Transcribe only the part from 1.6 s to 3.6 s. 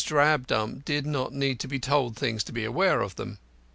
be told things to be aware of them.